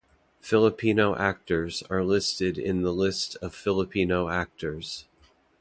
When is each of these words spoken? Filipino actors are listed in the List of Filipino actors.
Filipino 0.39 1.15
actors 1.15 1.83
are 1.91 2.03
listed 2.03 2.57
in 2.57 2.81
the 2.81 2.91
List 2.91 3.37
of 3.39 3.53
Filipino 3.53 4.29
actors. 4.29 5.05